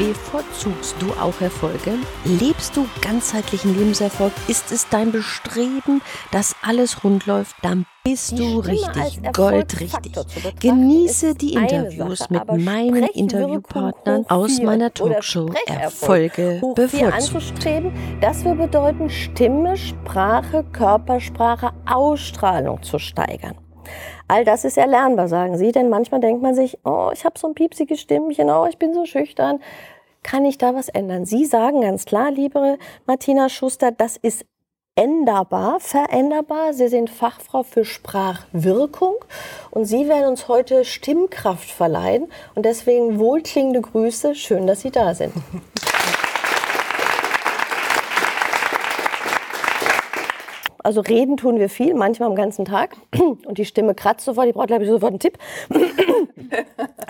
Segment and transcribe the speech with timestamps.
[0.00, 1.98] Bevorzugst du auch Erfolge?
[2.24, 4.32] Lebst du ganzheitlichen Lebenserfolg?
[4.48, 6.00] Ist es dein Bestreben,
[6.30, 7.54] dass alles rund läuft?
[7.60, 10.14] Dann bist du richtig goldrichtig.
[10.58, 17.12] Genieße die Interviews Sache, mit meinen Interviewpartnern aus meiner Talkshow Erfolge bevorzugt.
[17.12, 17.92] anzustreben,
[18.22, 23.54] das will bedeuten, Stimme, Sprache, Körpersprache, Ausstrahlung zu steigern.
[24.30, 27.48] All das ist erlernbar, sagen Sie, denn manchmal denkt man sich, oh, ich habe so
[27.48, 29.58] ein piepsiges Stimmchen, oh, ich bin so schüchtern.
[30.22, 31.26] Kann ich da was ändern?
[31.26, 34.46] Sie sagen ganz klar, liebe Martina Schuster, das ist
[34.94, 36.74] änderbar, veränderbar.
[36.74, 39.16] Sie sind Fachfrau für Sprachwirkung
[39.72, 44.36] und Sie werden uns heute Stimmkraft verleihen und deswegen wohlklingende Grüße.
[44.36, 45.32] Schön, dass Sie da sind.
[50.82, 52.96] Also reden tun wir viel, manchmal am ganzen Tag.
[53.20, 55.38] Und die Stimme kratzt sofort, die braucht, glaube ich, sofort einen Tipp.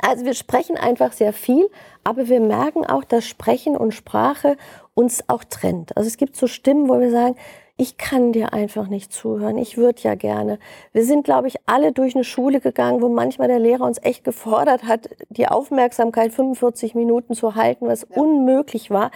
[0.03, 1.69] Also wir sprechen einfach sehr viel,
[2.05, 4.57] aber wir merken auch, dass Sprechen und Sprache
[4.95, 5.97] uns auch trennt.
[5.97, 7.37] Also es gibt so Stimmen, wo wir sagen,
[7.77, 10.59] ich kann dir einfach nicht zuhören, ich würde ja gerne.
[10.93, 14.23] Wir sind, glaube ich, alle durch eine Schule gegangen, wo manchmal der Lehrer uns echt
[14.23, 19.11] gefordert hat, die Aufmerksamkeit 45 Minuten zu halten, was unmöglich war.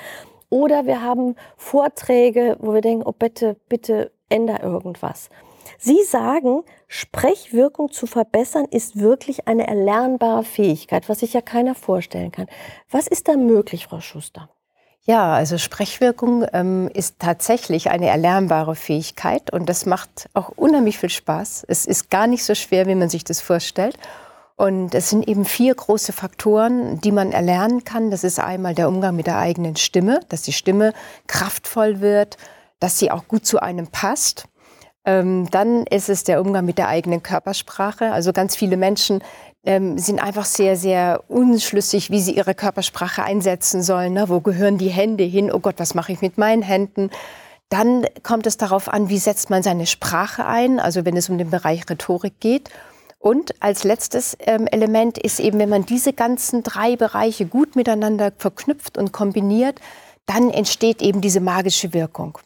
[0.48, 5.28] Oder wir haben Vorträge, wo wir denken, oh bitte, bitte änder irgendwas.
[5.78, 12.32] Sie sagen, Sprechwirkung zu verbessern ist wirklich eine erlernbare Fähigkeit, was sich ja keiner vorstellen
[12.32, 12.46] kann.
[12.90, 14.48] Was ist da möglich, Frau Schuster?
[15.06, 21.10] Ja, also Sprechwirkung ähm, ist tatsächlich eine erlernbare Fähigkeit und das macht auch unheimlich viel
[21.10, 21.66] Spaß.
[21.68, 23.98] Es ist gar nicht so schwer, wie man sich das vorstellt.
[24.56, 28.10] Und es sind eben vier große Faktoren, die man erlernen kann.
[28.10, 30.94] Das ist einmal der Umgang mit der eigenen Stimme, dass die Stimme
[31.26, 32.38] kraftvoll wird,
[32.80, 34.46] dass sie auch gut zu einem passt.
[35.04, 38.12] Ähm, dann ist es der Umgang mit der eigenen Körpersprache.
[38.12, 39.22] Also ganz viele Menschen
[39.64, 44.14] ähm, sind einfach sehr, sehr unschlüssig, wie sie ihre Körpersprache einsetzen sollen.
[44.14, 44.28] Ne?
[44.28, 45.50] Wo gehören die Hände hin?
[45.52, 47.10] Oh Gott, was mache ich mit meinen Händen?
[47.68, 51.38] Dann kommt es darauf an, wie setzt man seine Sprache ein, also wenn es um
[51.38, 52.70] den Bereich Rhetorik geht.
[53.18, 58.32] Und als letztes ähm, Element ist eben, wenn man diese ganzen drei Bereiche gut miteinander
[58.36, 59.80] verknüpft und kombiniert,
[60.26, 62.38] dann entsteht eben diese magische Wirkung,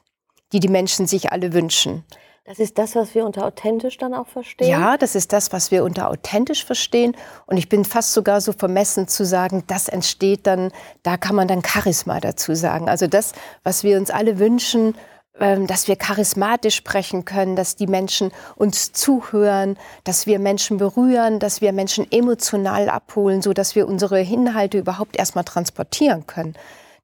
[0.52, 2.04] die die Menschen sich alle wünschen.
[2.48, 4.70] Das ist das, was wir unter authentisch dann auch verstehen?
[4.70, 7.14] Ja, das ist das, was wir unter authentisch verstehen.
[7.44, 10.72] Und ich bin fast sogar so vermessen zu sagen, das entsteht dann,
[11.02, 12.88] da kann man dann Charisma dazu sagen.
[12.88, 13.32] Also das,
[13.64, 14.94] was wir uns alle wünschen,
[15.40, 21.40] ähm, dass wir charismatisch sprechen können, dass die Menschen uns zuhören, dass wir Menschen berühren,
[21.40, 26.54] dass wir Menschen emotional abholen, so dass wir unsere Inhalte überhaupt erstmal transportieren können.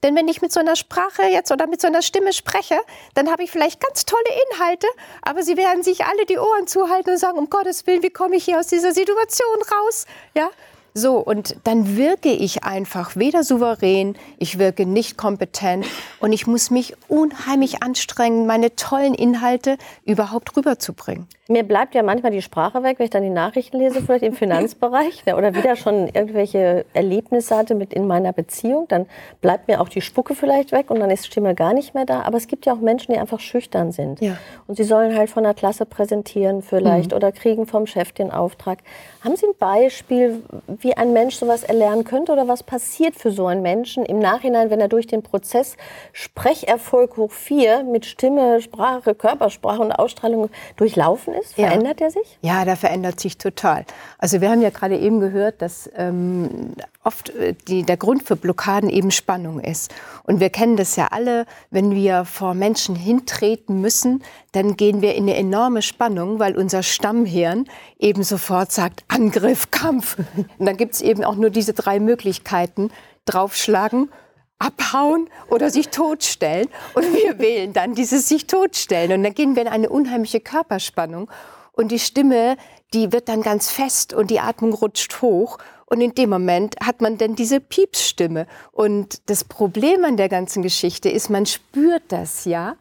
[0.03, 2.78] Denn wenn ich mit so einer Sprache jetzt oder mit so einer Stimme spreche,
[3.15, 4.87] dann habe ich vielleicht ganz tolle Inhalte,
[5.22, 8.37] aber sie werden sich alle die Ohren zuhalten und sagen, um Gottes Willen, wie komme
[8.37, 10.06] ich hier aus dieser Situation raus?
[10.34, 10.50] Ja?
[10.97, 15.84] So, und dann wirke ich einfach weder souverän, ich wirke nicht kompetent
[16.21, 21.27] und ich muss mich unheimlich anstrengen, meine tollen Inhalte überhaupt rüberzubringen.
[21.47, 24.32] Mir bleibt ja manchmal die Sprache weg, wenn ich dann die Nachrichten lese, vielleicht im
[24.34, 28.87] Finanzbereich ne, oder wieder schon irgendwelche Erlebnisse hatte mit in meiner Beziehung.
[28.88, 29.05] Dann
[29.43, 32.06] bleibt mir auch die Spucke vielleicht weg und dann ist die Stimme gar nicht mehr
[32.06, 32.22] da.
[32.22, 34.22] Aber es gibt ja auch Menschen, die einfach schüchtern sind.
[34.22, 34.38] Ja.
[34.66, 38.78] Und sie sollen halt von der Klasse präsentieren vielleicht oder kriegen vom Chef den Auftrag.
[39.22, 40.43] Haben Sie ein Beispiel,
[40.84, 44.71] wie ein Mensch sowas erlernen könnte oder was passiert für so einen Menschen im Nachhinein,
[44.71, 45.77] wenn er durch den Prozess
[46.12, 51.56] Sprecherfolg hoch 4 mit Stimme, Sprache, Körpersprache und Ausstrahlung durchlaufen ist?
[51.56, 51.69] Ja.
[51.69, 52.39] Verändert er sich?
[52.43, 53.84] Ja, der verändert sich total.
[54.19, 56.75] Also wir haben ja gerade eben gehört, dass ähm,
[57.05, 59.95] oft äh, die, der Grund für Blockaden eben Spannung ist.
[60.25, 64.23] Und wir kennen das ja alle, wenn wir vor Menschen hintreten müssen,
[64.53, 67.67] dann gehen wir in eine enorme Spannung, weil unser Stammhirn
[67.99, 70.17] eben sofort sagt, Angriff, Kampf.
[70.59, 72.91] Und dann gibt es eben auch nur diese drei Möglichkeiten,
[73.27, 74.11] draufschlagen,
[74.59, 76.69] abhauen oder sich totstellen.
[76.95, 79.12] Und wir wählen dann dieses sich totstellen.
[79.12, 81.31] Und dann gehen wir in eine unheimliche Körperspannung.
[81.76, 82.56] Und die Stimme,
[82.93, 85.59] die wird dann ganz fest und die Atmung rutscht hoch.
[85.87, 88.47] Und in dem Moment hat man dann diese Piepsstimme.
[88.73, 92.76] Und das Problem an der ganzen Geschichte ist, man spürt das ja.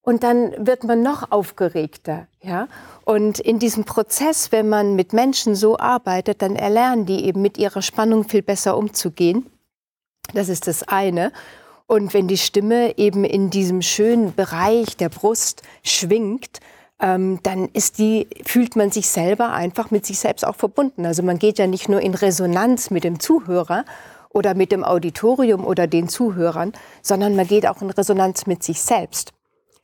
[0.00, 2.66] Und dann wird man noch aufgeregter, ja.
[3.04, 7.56] Und in diesem Prozess, wenn man mit Menschen so arbeitet, dann erlernen die eben mit
[7.56, 9.46] ihrer Spannung viel besser umzugehen.
[10.34, 11.32] Das ist das eine.
[11.86, 16.60] Und wenn die Stimme eben in diesem schönen Bereich der Brust schwingt,
[17.00, 21.04] ähm, dann ist die, fühlt man sich selber einfach mit sich selbst auch verbunden.
[21.06, 23.84] Also man geht ja nicht nur in Resonanz mit dem Zuhörer
[24.30, 26.72] oder mit dem Auditorium oder den Zuhörern,
[27.02, 29.32] sondern man geht auch in Resonanz mit sich selbst.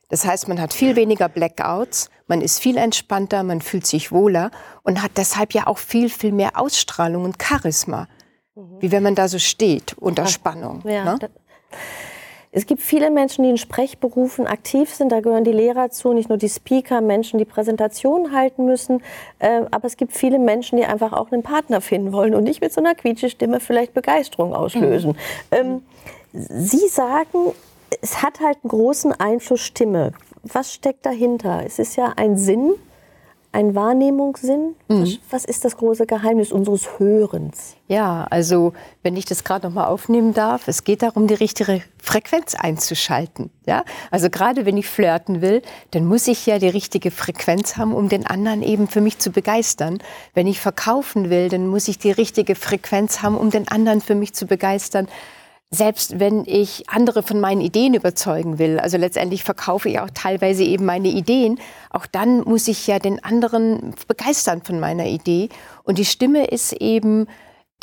[0.09, 4.49] Das heißt, man hat viel weniger Blackouts, man ist viel entspannter, man fühlt sich wohler
[4.81, 8.07] und hat deshalb ja auch viel, viel mehr Ausstrahlung und Charisma.
[8.55, 8.81] Mhm.
[8.81, 10.81] Wie wenn man da so steht unter Spannung.
[10.85, 11.29] Ja, ne?
[12.51, 15.11] Es gibt viele Menschen, die in Sprechberufen aktiv sind.
[15.11, 19.03] Da gehören die Lehrer zu, nicht nur die Speaker, Menschen, die Präsentationen halten müssen.
[19.37, 22.61] Äh, aber es gibt viele Menschen, die einfach auch einen Partner finden wollen und nicht
[22.61, 25.11] mit so einer Quietschestimme vielleicht Begeisterung auslösen.
[25.11, 25.15] Mhm.
[25.51, 25.81] Ähm,
[26.31, 27.53] Sie sagen,
[28.01, 30.13] es hat halt einen großen Einfluss Stimme.
[30.43, 31.63] Was steckt dahinter?
[31.65, 32.73] Es ist ja ein Sinn,
[33.51, 34.75] ein Wahrnehmungssinn?
[34.87, 35.01] Mhm.
[35.01, 37.75] Was, was, ist das große Geheimnis unseres Hörens?
[37.87, 41.81] Ja, also wenn ich das gerade noch mal aufnehmen darf, es geht darum, die richtige
[41.97, 43.49] Frequenz einzuschalten.
[43.65, 47.93] Ja, also gerade wenn ich flirten will, dann muss ich ja die richtige Frequenz haben,
[47.93, 49.99] um den anderen eben für mich zu begeistern.
[50.35, 54.15] Wenn ich verkaufen will, dann muss ich die richtige Frequenz haben, um den anderen für
[54.15, 55.07] mich zu begeistern
[55.71, 60.63] selbst wenn ich andere von meinen Ideen überzeugen will, also letztendlich verkaufe ich auch teilweise
[60.63, 61.59] eben meine Ideen,
[61.91, 65.49] auch dann muss ich ja den anderen begeistern von meiner Idee.
[65.83, 67.27] Und die Stimme ist eben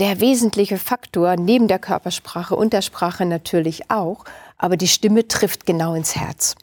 [0.00, 4.24] der wesentliche Faktor, neben der Körpersprache und der Sprache natürlich auch,
[4.58, 6.56] aber die Stimme trifft genau ins Herz.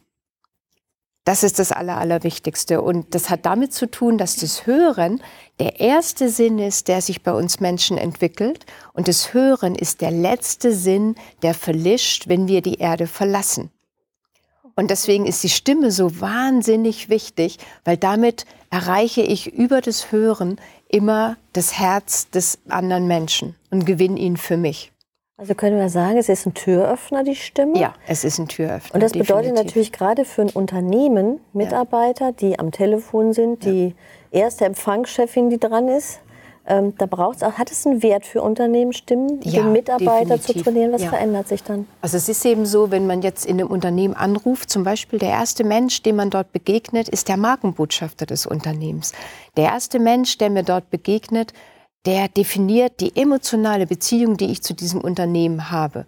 [1.25, 2.81] Das ist das Aller, Allerwichtigste.
[2.81, 5.21] Und das hat damit zu tun, dass das Hören
[5.59, 8.65] der erste Sinn ist, der sich bei uns Menschen entwickelt.
[8.91, 13.71] Und das Hören ist der letzte Sinn, der verlischt, wenn wir die Erde verlassen.
[14.75, 20.59] Und deswegen ist die Stimme so wahnsinnig wichtig, weil damit erreiche ich über das Hören
[20.89, 24.92] immer das Herz des anderen Menschen und gewinne ihn für mich.
[25.43, 27.77] Also können wir sagen, es ist ein Türöffner, die Stimme?
[27.77, 28.95] Ja, es ist ein Türöffner.
[28.95, 29.35] Und das definitiv.
[29.35, 33.93] bedeutet natürlich gerade für ein Unternehmen Mitarbeiter, die am Telefon sind, die
[34.31, 34.39] ja.
[34.39, 36.21] erste Empfangschefin, die dran ist.
[36.65, 40.55] Ähm, da braucht es hat es einen Wert für Unternehmen, Stimmen, ja, den Mitarbeiter definitiv.
[40.55, 40.93] zu trainieren?
[40.93, 41.09] Was ja.
[41.09, 41.89] verändert sich dann?
[41.99, 45.31] Also es ist eben so, wenn man jetzt in einem Unternehmen anruft, zum Beispiel der
[45.31, 49.11] erste Mensch, dem man dort begegnet, ist der Markenbotschafter des Unternehmens.
[49.57, 51.51] Der erste Mensch, der mir dort begegnet,
[52.05, 56.05] der definiert die emotionale Beziehung, die ich zu diesem Unternehmen habe.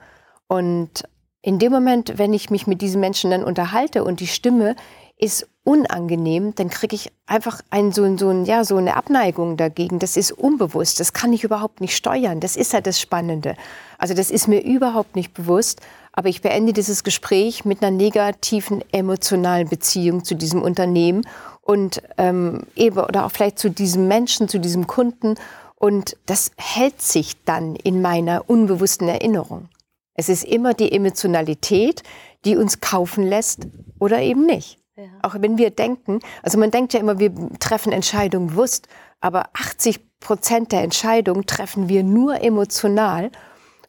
[0.47, 1.03] Und
[1.42, 4.75] in dem Moment, wenn ich mich mit diesen Menschen dann unterhalte und die Stimme
[5.18, 10.00] ist unangenehm, dann kriege ich einfach ein, so, so, ein, ja, so eine Abneigung dagegen.
[10.00, 12.39] Das ist unbewusst, das kann ich überhaupt nicht steuern.
[12.39, 13.56] Das ist ja das Spannende.
[13.97, 15.81] Also das ist mir überhaupt nicht bewusst.
[16.12, 21.27] Aber ich beende dieses Gespräch mit einer negativen emotionalen Beziehung zu diesem Unternehmen
[21.62, 25.36] und ähm, eben oder auch vielleicht zu diesem Menschen, zu diesem Kunden
[25.75, 29.69] und das hält sich dann in meiner unbewussten Erinnerung.
[30.16, 32.04] Es ist immer die Emotionalität,
[32.45, 33.68] die uns kaufen lässt
[34.00, 34.80] oder eben nicht.
[34.95, 35.04] Ja.
[35.24, 38.88] Auch wenn wir denken, also man denkt ja immer, wir treffen Entscheidungen bewusst,
[39.19, 43.30] aber 80 Prozent der Entscheidungen treffen wir nur emotional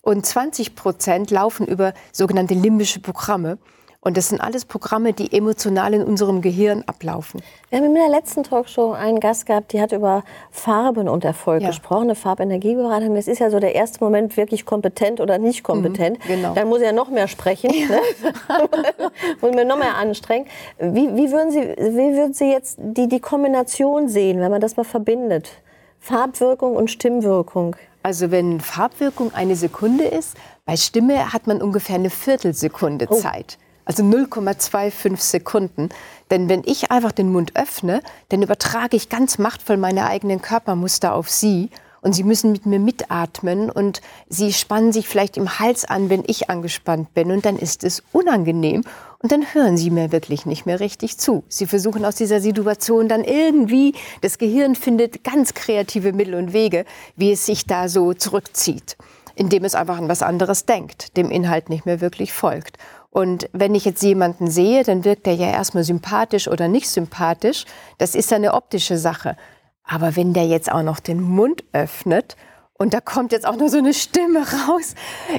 [0.03, 3.59] und 20 Prozent laufen über sogenannte limbische Programme.
[4.01, 7.43] Und das sind alles Programme, die emotional in unserem Gehirn ablaufen.
[7.71, 11.63] Wir haben in der letzten Talkshow einen Gast gehabt, die hat über Farben und Erfolg
[11.63, 11.69] ja.
[11.69, 13.15] gesprochen, eine Farbenergieberaterin.
[13.15, 16.19] Das ist ja so der erste Moment wirklich kompetent oder nicht kompetent.
[16.25, 16.55] Mhm, genau.
[16.55, 17.89] Dann muss er noch mehr sprechen, ja.
[17.89, 18.01] ne?
[19.41, 20.47] muss mir noch mehr anstrengen.
[20.79, 24.77] Wie, wie, würden Sie, wie würden Sie jetzt die, die Kombination sehen, wenn man das
[24.77, 25.51] mal verbindet?
[25.99, 27.75] Farbwirkung und Stimmwirkung.
[28.05, 33.15] Also wenn Farbwirkung eine Sekunde ist, bei Stimme hat man ungefähr eine Viertelsekunde oh.
[33.17, 35.89] Zeit also 0,25 Sekunden.
[36.31, 41.15] Denn wenn ich einfach den Mund öffne, dann übertrage ich ganz machtvoll meine eigenen Körpermuster
[41.15, 41.71] auf Sie.
[42.03, 46.23] Und Sie müssen mit mir mitatmen und Sie spannen sich vielleicht im Hals an, wenn
[46.27, 47.33] ich angespannt bin.
[47.33, 48.83] Und dann ist es unangenehm.
[49.21, 51.43] Und dann hören Sie mir wirklich nicht mehr richtig zu.
[51.49, 56.85] Sie versuchen aus dieser Situation dann irgendwie, das Gehirn findet ganz kreative Mittel und Wege,
[57.17, 58.97] wie es sich da so zurückzieht,
[59.35, 62.79] indem es einfach an was anderes denkt, dem Inhalt nicht mehr wirklich folgt.
[63.11, 67.65] Und wenn ich jetzt jemanden sehe, dann wirkt er ja erstmal sympathisch oder nicht sympathisch.
[67.99, 69.37] Das ist ja eine optische Sache.
[69.85, 72.37] Aber wenn der jetzt auch noch den Mund öffnet
[72.75, 74.95] und da kommt jetzt auch noch so eine Stimme raus,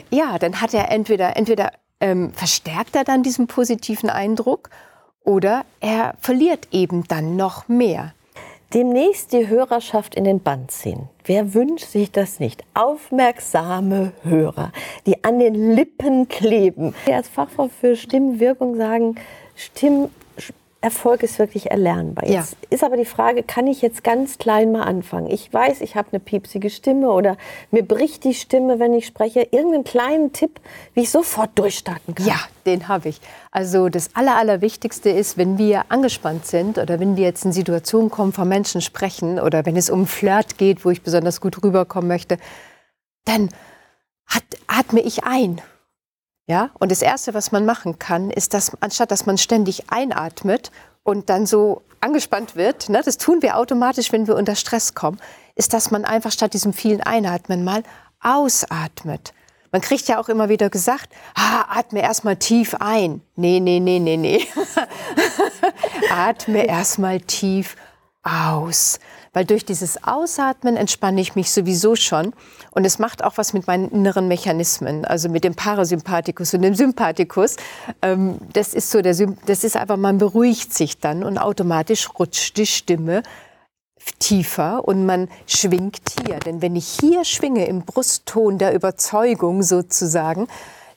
[0.09, 4.69] ja, dann hat er entweder, entweder ähm, verstärkt er dann diesen positiven Eindruck
[5.21, 8.13] oder er verliert eben dann noch mehr
[8.73, 11.09] demnächst die Hörerschaft in den Band ziehen.
[11.23, 12.63] Wer wünscht sich das nicht?
[12.73, 14.71] Aufmerksame Hörer,
[15.05, 16.93] die an den Lippen kleben.
[17.05, 19.15] Wir als Fachfrau für Stimmwirkung sagen,
[19.55, 20.09] Stimm,
[20.79, 22.27] Erfolg ist wirklich erlernbar.
[22.27, 22.67] Jetzt ja.
[22.69, 25.27] ist aber die Frage, kann ich jetzt ganz klein mal anfangen?
[25.27, 27.35] Ich weiß, ich habe eine piepsige Stimme oder
[27.71, 29.41] mir bricht die Stimme, wenn ich spreche.
[29.51, 30.59] Irgendeinen kleinen Tipp,
[30.93, 32.27] wie ich sofort durchstarten kann?
[32.27, 33.19] Ja, den habe ich.
[33.49, 38.11] Also das Aller, Allerwichtigste ist, wenn wir angespannt sind oder wenn wir jetzt in Situationen
[38.11, 42.07] kommen, von Menschen sprechen oder wenn es um Flirt geht, wo ich besonders gut rüberkommen
[42.07, 42.37] möchte,
[43.25, 43.49] dann
[44.67, 45.59] atme ich ein.
[46.47, 50.71] Ja, und das Erste, was man machen kann, ist, dass anstatt dass man ständig einatmet
[51.03, 55.19] und dann so angespannt wird, ne, das tun wir automatisch, wenn wir unter Stress kommen,
[55.55, 57.83] ist, dass man einfach statt diesem vielen Einatmen mal
[58.21, 59.33] ausatmet.
[59.73, 63.21] Man kriegt ja auch immer wieder gesagt, ah, atme erstmal tief ein.
[63.35, 64.47] Nee, nee, nee, nee, nee.
[66.09, 67.75] atme erstmal tief
[68.23, 68.99] aus.
[69.33, 72.33] Weil durch dieses Ausatmen entspanne ich mich sowieso schon.
[72.71, 76.75] Und es macht auch was mit meinen inneren Mechanismen, also mit dem Parasympathikus und dem
[76.75, 77.55] Sympathikus.
[78.01, 79.15] Ähm, das ist so, der
[79.45, 83.23] das ist einfach, man beruhigt sich dann und automatisch rutscht die Stimme
[84.19, 86.39] tiefer und man schwingt hier.
[86.39, 90.47] Denn wenn ich hier schwinge, im Brustton der Überzeugung sozusagen,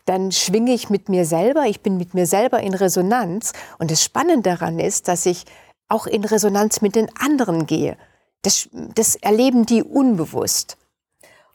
[0.07, 3.53] dann schwinge ich mit mir selber, ich bin mit mir selber in Resonanz.
[3.79, 5.45] Und das Spannende daran ist, dass ich
[5.89, 7.97] auch in Resonanz mit den anderen gehe.
[8.43, 10.77] Das, das erleben die unbewusst.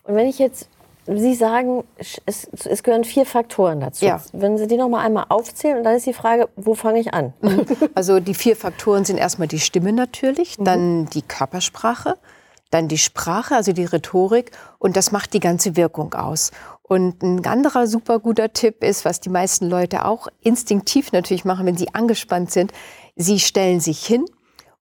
[0.04, 0.70] Und wenn ich jetzt,
[1.08, 4.06] Sie sagen, es, es gehören vier Faktoren dazu.
[4.06, 4.22] Ja.
[4.34, 7.13] Wenn Sie die noch mal einmal aufzählen, und dann ist die Frage, wo fange ich
[7.13, 7.34] an?
[7.42, 7.65] Mhm.
[7.94, 10.65] Also die vier Faktoren sind erstmal die Stimme natürlich, mhm.
[10.65, 12.18] dann die Körpersprache,
[12.72, 16.51] dann die Sprache, also die Rhetorik, und das macht die ganze Wirkung aus.
[16.82, 21.65] Und ein anderer super guter Tipp ist, was die meisten Leute auch instinktiv natürlich machen,
[21.65, 22.72] wenn sie angespannt sind,
[23.15, 24.25] sie stellen sich hin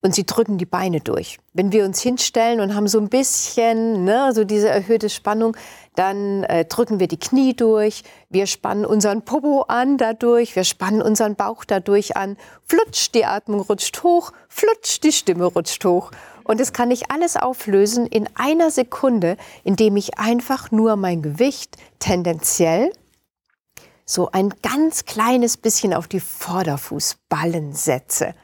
[0.05, 1.39] und sie drücken die Beine durch.
[1.55, 5.57] Wenn wir uns hinstellen und haben so ein bisschen ne, so diese erhöhte Spannung,
[5.95, 11.01] dann äh, drücken wir die Knie durch, wir spannen unseren Popo an dadurch, wir spannen
[11.01, 16.11] unseren Bauch dadurch an, flutscht die Atmung rutscht hoch, flutscht die Stimme rutscht hoch.
[16.45, 21.79] Und das kann ich alles auflösen in einer Sekunde, indem ich einfach nur mein Gewicht
[21.99, 22.93] tendenziell
[24.05, 28.35] so ein ganz kleines bisschen auf die Vorderfußballen setze.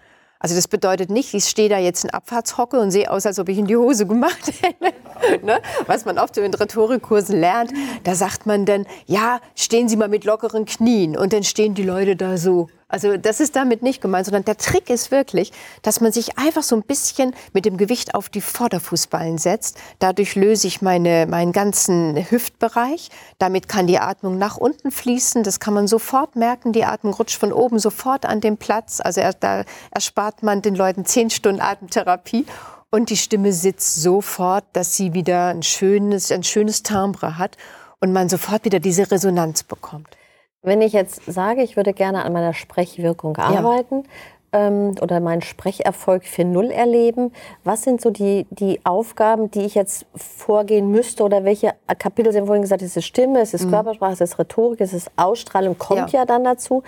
[0.42, 3.50] Also das bedeutet nicht, ich stehe da jetzt in Abfahrtshocke und sehe aus, als ob
[3.50, 5.44] ich in die Hose gemacht hätte.
[5.44, 5.60] ne?
[5.86, 7.72] Was man oft in Rhetorikkursen lernt,
[8.04, 11.14] da sagt man dann, ja, stehen Sie mal mit lockeren Knien.
[11.14, 12.68] Und dann stehen die Leute da so.
[12.90, 16.64] Also das ist damit nicht gemeint, sondern der Trick ist wirklich, dass man sich einfach
[16.64, 19.78] so ein bisschen mit dem Gewicht auf die Vorderfußballen setzt.
[20.00, 23.10] Dadurch löse ich meine, meinen ganzen Hüftbereich.
[23.38, 25.44] Damit kann die Atmung nach unten fließen.
[25.44, 26.72] Das kann man sofort merken.
[26.72, 29.00] Die Atmung rutscht von oben sofort an den Platz.
[29.00, 32.44] Also da erspart man den Leuten zehn Stunden Atemtherapie.
[32.90, 37.56] Und die Stimme sitzt sofort, dass sie wieder ein schönes, ein schönes Timbre hat
[38.00, 40.16] und man sofort wieder diese Resonanz bekommt.
[40.62, 44.04] Wenn ich jetzt sage, ich würde gerne an meiner Sprechwirkung arbeiten
[44.52, 44.66] ja.
[44.66, 47.32] ähm, oder meinen Sprecherfolg für Null erleben,
[47.64, 52.38] was sind so die, die Aufgaben, die ich jetzt vorgehen müsste oder welche Kapitel, Sie
[52.38, 53.70] haben vorhin gesagt, es ist Stimme, es ist mhm.
[53.70, 56.82] Körpersprache, es ist Rhetorik, es ist Ausstrahlung, kommt ja, ja dann dazu.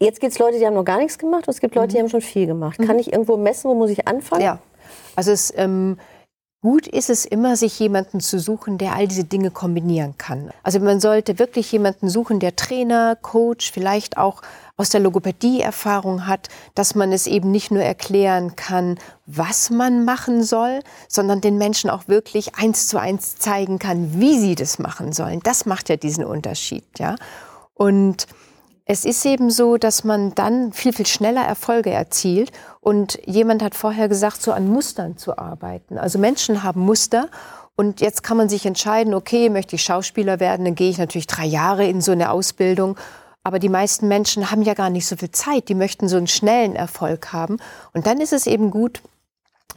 [0.00, 1.98] Jetzt gibt es Leute, die haben noch gar nichts gemacht und es gibt Leute, die
[1.98, 2.02] mhm.
[2.02, 2.78] haben schon viel gemacht.
[2.78, 2.98] Kann mhm.
[2.98, 4.42] ich irgendwo messen, wo muss ich anfangen?
[4.42, 4.58] Ja,
[5.14, 5.54] also es...
[5.56, 5.98] Ähm
[6.66, 10.50] Gut ist es immer, sich jemanden zu suchen, der all diese Dinge kombinieren kann.
[10.64, 14.42] Also man sollte wirklich jemanden suchen, der Trainer, Coach, vielleicht auch
[14.76, 20.04] aus der Logopädie Erfahrung hat, dass man es eben nicht nur erklären kann, was man
[20.04, 24.80] machen soll, sondern den Menschen auch wirklich eins zu eins zeigen kann, wie sie das
[24.80, 25.38] machen sollen.
[25.44, 27.14] Das macht ja diesen Unterschied, ja.
[27.74, 28.26] Und
[28.88, 32.52] es ist eben so, dass man dann viel, viel schneller Erfolge erzielt.
[32.80, 35.98] Und jemand hat vorher gesagt, so an Mustern zu arbeiten.
[35.98, 37.28] Also Menschen haben Muster.
[37.74, 41.26] Und jetzt kann man sich entscheiden, okay, möchte ich Schauspieler werden, dann gehe ich natürlich
[41.26, 42.96] drei Jahre in so eine Ausbildung.
[43.42, 45.68] Aber die meisten Menschen haben ja gar nicht so viel Zeit.
[45.68, 47.58] Die möchten so einen schnellen Erfolg haben.
[47.92, 49.02] Und dann ist es eben gut,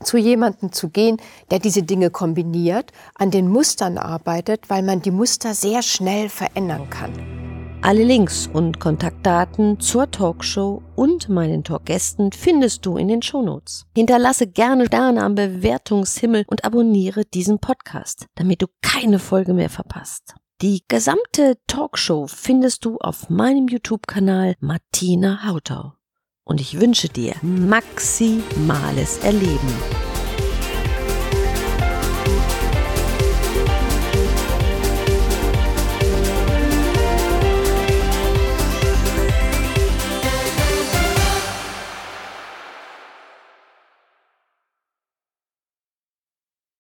[0.04, 1.18] zu jemandem zu gehen,
[1.50, 6.90] der diese Dinge kombiniert, an den Mustern arbeitet, weil man die Muster sehr schnell verändern
[6.92, 7.49] kann.
[7.82, 13.86] Alle Links und Kontaktdaten zur Talkshow und meinen Talkgästen findest du in den Shownotes.
[13.96, 20.36] Hinterlasse gerne Sterne am Bewertungshimmel und abonniere diesen Podcast, damit du keine Folge mehr verpasst.
[20.62, 25.94] Die gesamte Talkshow findest du auf meinem YouTube-Kanal Martina Hautau.
[26.44, 30.09] Und ich wünsche dir maximales Erleben.